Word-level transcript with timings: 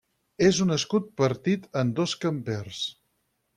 És 0.45 0.61
un 0.65 0.75
escut 0.75 1.11
partit 1.23 1.69
en 1.83 1.93
dos 2.01 2.17
campers. 2.25 2.83